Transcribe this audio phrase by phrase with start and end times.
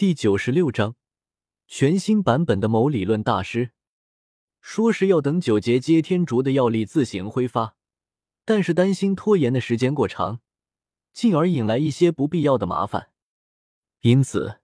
[0.00, 0.96] 第九十六章，
[1.66, 3.72] 全新版本的某理论大师
[4.62, 7.76] 说是要等九节接天烛的药力自行挥发，
[8.46, 10.40] 但是担心拖延的时间过长，
[11.12, 13.10] 进而引来一些不必要的麻烦，
[14.00, 14.60] 因此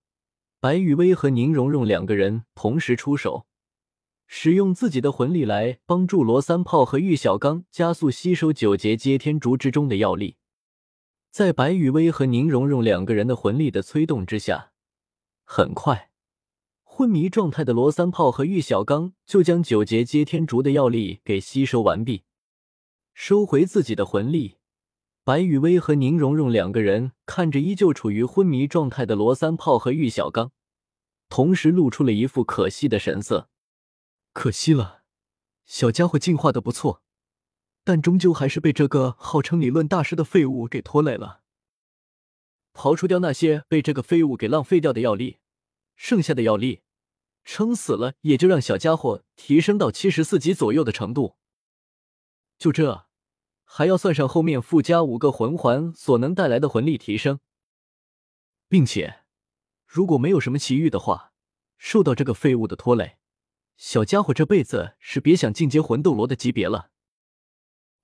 [0.59, 3.47] 白雨薇和宁荣荣两个人同时出手。
[4.27, 10.39] 使用自己的魂力来帮助罗三炮和玉小刚加速吸收九节接天烛之中的药力，
[11.31, 14.73] 在白雨薇和宁荣荣两个人的魂力的催动之下，
[15.49, 16.11] 很快，
[16.83, 22.25] 昏迷状态的罗三炮和玉小刚就将九节接天竹的药力给吸收完毕。
[23.15, 24.57] 收回自己的魂力，
[25.23, 30.51] 白雨薇和宁荣荣两个人看着依旧处于昏迷状态的罗三炮和玉小刚，
[31.29, 33.49] 同时露出了一副可惜的神色。
[34.33, 35.05] 可惜了，
[35.65, 37.03] 小家伙进化的不错，
[37.85, 41.43] 但终究还是被这个号称理论大师的废物给拖累了。
[42.77, 45.39] 刨除掉那些被这个废物给浪费掉的药力，
[45.97, 46.83] 剩下的药力，
[47.43, 51.37] 撑死了也就让小家伙提升到七十四级左右的程度。
[52.59, 53.07] 就这，
[53.65, 57.41] 还要算上后面附加五个魂环所能带来的魂力提升，
[58.69, 59.21] 并且，
[59.87, 61.33] 如果没有什么奇遇的话，
[61.79, 63.17] 受到这个废物的拖累。
[63.77, 66.91] 小家伙这辈子是别想进阶魂斗罗的级别了。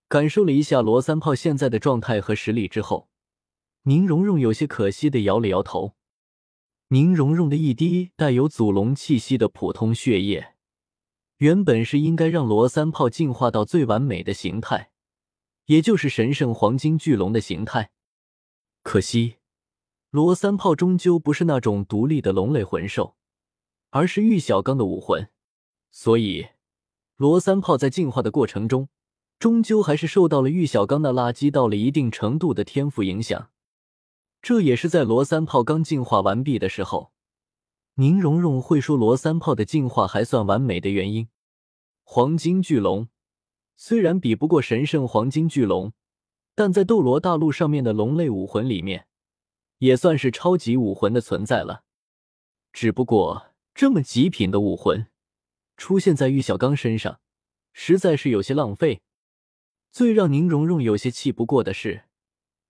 [0.09, 3.09] 感受了一下罗三炮现在的状态和实力之后，
[3.85, 5.95] 宁荣荣有些可惜的摇了摇头。
[6.89, 10.55] 宁荣荣的一滴带有祖龙气息的普通血液，
[11.39, 14.93] 原本是应该让罗三炮进化到最完美的形态，
[15.67, 17.91] 也就是神圣黄金巨龙的形态。
[18.83, 19.37] 可惜，
[20.11, 23.17] 罗三炮终究不是那种独立的龙类魂兽，
[23.91, 25.29] 而是玉小刚的武魂。
[25.91, 26.49] 所以，
[27.17, 28.89] 罗三炮在进化的过程中，
[29.39, 33.49] 终究还是受到了玉小刚那垃圾到了一定程度的天赋影响。
[34.43, 37.13] 这也是在罗三炮刚进化完毕的时候，
[37.95, 41.29] 宁荣荣会说罗三炮的进化还算完美的原因。
[42.03, 43.09] 黄金巨龙
[43.77, 45.93] 虽然比不过神圣黄金巨龙，
[46.57, 49.07] 但在斗罗大陆上面的龙类武魂里面，
[49.79, 51.85] 也算是超级武魂的存在了。
[52.73, 55.07] 只不过这么极品的武魂。
[55.79, 57.21] 出现在玉小刚身上，
[57.73, 59.03] 实在是有些浪费。
[59.91, 62.05] 最让宁荣荣有些气不过的是，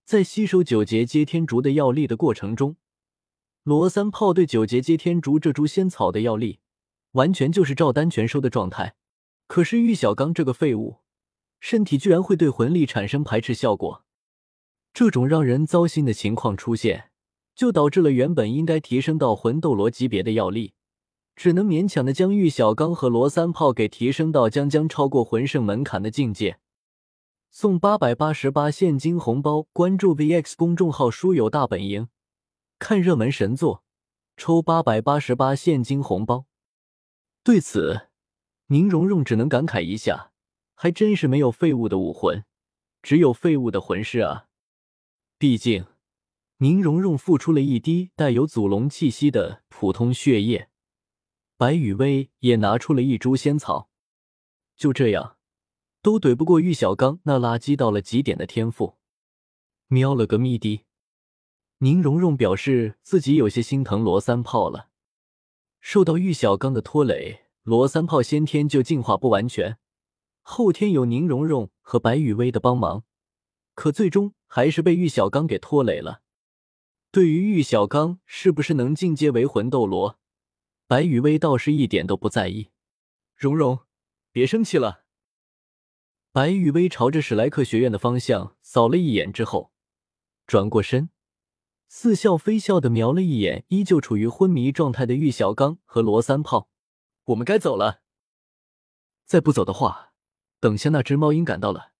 [0.04, 2.76] 在吸收九节接天竹的药力的过程中，
[3.62, 6.58] 罗三炮对九节接天竹这株仙草的药力，
[7.12, 8.94] 完全就是照单全收的状态。
[9.46, 10.98] 可是玉小刚这个废物，
[11.60, 14.04] 身体居然会对魂力产生排斥效果。
[14.92, 17.10] 这种让人糟心的情况出现，
[17.54, 20.74] 就导致了原本应该提升到魂斗罗级别的药力。
[21.34, 26.58] 只能勉强的将玉小刚和罗三炮给提升到将将超过魂圣门槛的境界。
[27.54, 32.08] 送八百八十八现金红包，关注 VX 公众号“书友大本营”，
[32.80, 33.84] 看热门神作，
[34.38, 36.46] 抽八百八十八现金红包。
[37.44, 38.08] 对此，
[38.68, 40.32] 宁荣荣只能感慨一下，
[40.74, 42.42] 还真是没有废物的武魂，
[43.02, 44.46] 只有废物的魂师啊！
[45.36, 45.84] 毕竟，
[46.56, 50.70] 宁荣荣付出了一滴带有祖龙气息的普通血液。
[51.58, 53.90] 白雨薇也拿出了一株仙草，
[54.74, 55.36] 就这样，
[56.02, 58.98] 都怼不过玉小刚那垃圾到了极点的天赋。
[59.86, 60.84] 喵了个咪的！
[61.78, 64.88] 宁荣荣表示自己有些心疼罗三炮了。
[65.80, 69.78] 受到玉小刚的拖累，罗三炮先天就进化不完全，
[70.42, 73.04] 后天有宁荣荣和白雨薇的帮忙，
[73.74, 76.22] 可最终还是被玉小刚给拖累了。
[77.12, 80.18] 对于玉小刚是不是能进阶为魂斗罗？
[80.88, 82.70] 白雨薇倒是一点都不在意，
[83.36, 83.80] 蓉蓉，
[84.32, 85.01] 别生气了。
[86.34, 89.70] 白雨薇朝着史莱克学院的方向扫了一眼之后，
[90.46, 91.10] 转过身，
[91.88, 96.70] 似笑非笑的瞄了一眼依旧处于昏迷状态的玉小刚和罗三炮
[97.26, 98.00] ：“我们该走了。
[99.26, 100.14] 再不走的话，
[100.58, 101.92] 等下那只猫鹰赶到了，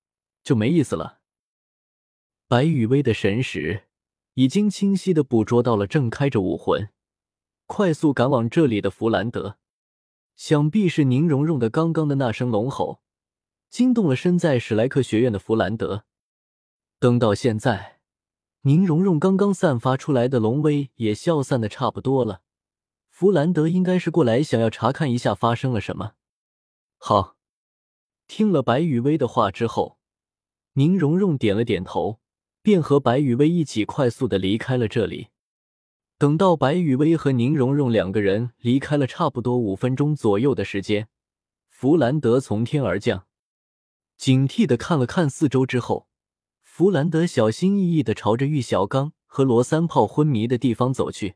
[0.42, 1.20] 就没意思了。”
[2.48, 3.84] 白雨薇的神识
[4.32, 6.88] 已经清晰的捕捉到了正开着武魂。
[7.66, 9.58] 快速赶往这里的弗兰德，
[10.36, 13.01] 想必是宁荣荣的刚刚的那声龙吼，
[13.72, 16.04] 惊动了身在史莱克学院的弗兰德。
[17.00, 18.00] 等到现在，
[18.60, 22.42] 宁荣荣刚刚散发出来的龙威也消散的差不多了，
[23.08, 26.12] 弗兰德应该是过来想要查看一下发生了什么。
[26.98, 27.38] 好，
[28.28, 29.96] 听了白雨薇的话之后，
[30.74, 32.20] 宁荣荣点了点头，
[32.60, 35.28] 便和白雨薇一起快速的离开了这里。
[36.18, 41.08] 等到白雨薇和宁荣荣两个人离开了差不多五分钟左右的时间，
[41.70, 43.26] 弗兰德从天而降，
[44.16, 46.06] 警惕的看了看四周之后，
[46.62, 51.34] 弗兰德小心翼翼的朝着玉小刚和罗三炮昏迷的地方走去。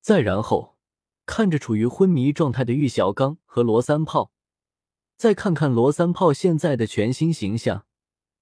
[0.00, 0.76] 再然后，
[1.26, 4.32] 看着处于昏迷状态的玉小刚和罗三炮，
[5.16, 7.84] 再看看罗三炮现在的全新形象，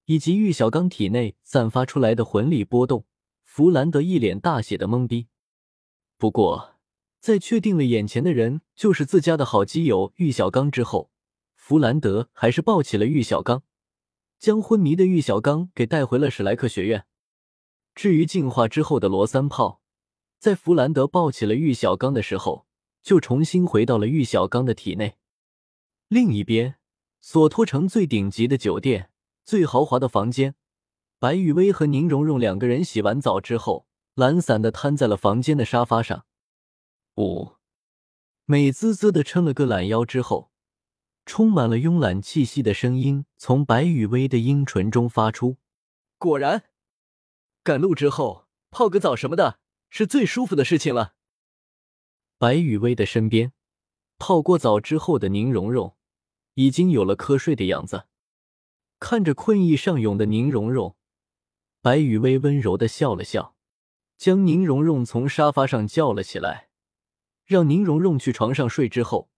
[0.05, 3.05] 以及玉小刚体内散发出来的魂力波动，
[3.43, 5.27] 弗兰德一脸大写的懵逼。
[6.17, 6.75] 不过，
[7.19, 11.11] 在确定了眼前的人就是自家的好基友玉小刚之后，
[11.67, 13.61] 弗兰德还是抱起了玉小刚，
[14.39, 17.05] 将昏迷的玉小刚给带回了史莱克学院。
[17.93, 19.81] 至于进化之后的罗三炮，
[20.39, 22.65] 在弗兰德抱起了玉小刚的时候，
[23.01, 25.17] 就重新回到了玉小刚的体内。
[26.07, 26.75] 另一边，
[27.19, 29.11] 索托城最顶级的酒店、
[29.43, 30.55] 最豪华的房间，
[31.19, 33.85] 白雨薇和宁荣荣两个人洗完澡之后，
[34.15, 36.25] 懒散的瘫在了房间的沙发上。
[37.17, 37.55] 五，
[38.45, 40.49] 美滋滋的撑了个懒腰之后，
[41.27, 45.57] 充满了慵懒气息的声音从白雨薇的阴唇中发出。
[46.17, 46.63] 果然。
[47.63, 49.59] 赶路之后泡个澡什么的，
[49.89, 51.15] 是最舒服的事情了。
[52.37, 53.51] 白雨薇的身边，
[54.17, 55.97] 泡过澡之后的宁荣荣
[56.53, 58.05] 已经有了瞌睡的样子。
[58.99, 60.95] 看着困意上涌的宁荣荣，
[61.81, 63.53] 白雨薇温柔的笑了笑，
[64.17, 66.69] 将宁荣荣从沙发上叫了起来，
[67.43, 68.87] 让宁荣荣去床上睡。
[68.87, 69.29] 之后，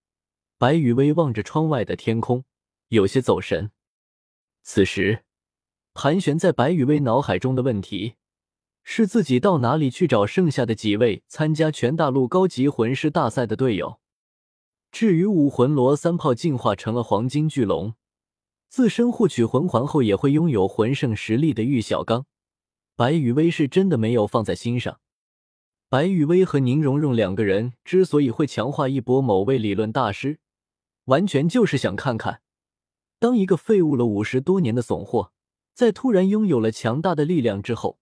[0.60, 2.44] 白雨薇望着窗外的天空，
[2.88, 3.70] 有些走神。
[4.62, 5.24] 此时，
[5.94, 8.16] 盘旋在白雨薇脑海中的问题。
[8.82, 14.00] 是自己到哪里去找剩下的几位参加全大陆高级魂师大赛的队友？
[14.92, 17.94] 至于武魂罗三炮进化成了黄金巨龙，
[18.68, 22.26] 自身获取魂环后也会拥有魂圣实力的玉小刚，
[22.94, 25.00] 白羽薇是真的没有放在心上。
[25.88, 30.38] 白羽薇和宁荣荣两个人之所以会强化一波某位理论大师，
[31.04, 32.42] 完全就是想看看，
[33.18, 35.32] 当一个废物了五十多年的怂货，
[35.74, 37.98] 在突然拥有了强大的力量之后。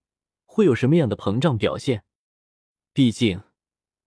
[0.50, 2.02] 会有什么样的膨胀表现？
[2.92, 3.42] 毕竟，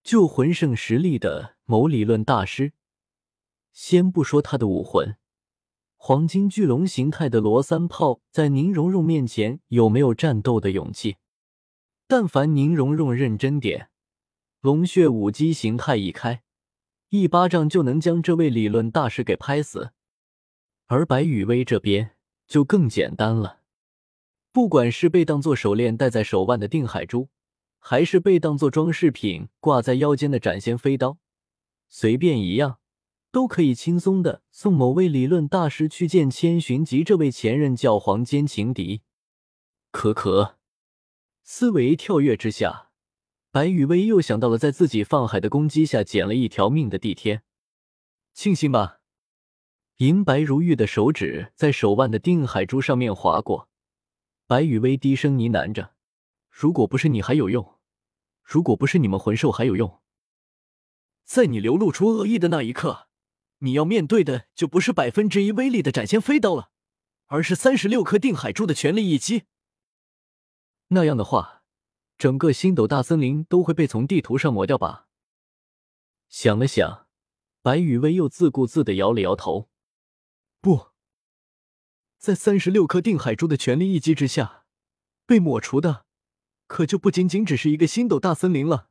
[0.04, 2.74] 就魂圣实力的某理论大师，
[3.72, 5.16] 先不说他的武魂，
[5.96, 11.16] 黄金巨龙形态的罗三炮，在宁荣荣面前有没有战斗的勇气？
[12.06, 13.90] 但凡宁荣荣认真点，
[14.60, 16.44] 龙血武姬形态一开，
[17.12, 19.92] 一巴掌就能将这位理论大师给拍死。
[20.88, 22.12] 而白羽薇这边
[22.48, 23.60] 就更简单了。
[24.54, 27.28] 不管是被当做手链戴在手腕的定海珠，
[27.80, 31.18] 还是被当做装饰品挂在腰间的斩仙飞刀，
[31.90, 32.80] 随便一样，
[33.30, 39.02] 都可以轻松的送某位理论大师去见千寻疾这位前任教皇兼情敌。
[39.92, 40.58] 可可，
[41.44, 42.91] 思维跳跃之下，
[43.52, 47.44] 白雨薇又想到了在自己放海的攻击下捡了一条命的帝天。
[48.34, 49.02] 庆幸吧，
[49.98, 53.68] 银白如玉的手指在手腕的定海珠上面划过。
[54.48, 55.96] 白雨薇低声呢喃着
[56.50, 57.78] ：“如果不是你还有用，
[58.42, 60.00] 如果不是你们魂兽还有用，
[61.26, 63.10] 在你流露出恶意的那一刻，
[63.60, 66.72] 你要面对的就不是百分之一威力的斩仙飞刀了，
[67.26, 69.44] 而是三十六颗定海珠的全力一击。
[70.88, 71.61] 那样的话，
[72.22, 75.08] 整个星斗大森林都会被从地图上抹掉吧？”
[76.30, 77.08] 想了想，
[77.64, 79.70] 白羽薇又自顾自的摇了摇头
[80.62, 80.90] ：“不。”
[82.22, 84.66] 在三十六颗定海珠的全力一击之下，
[85.26, 86.06] 被抹除的
[86.68, 88.91] 可就不仅仅只是一个星斗大森林了。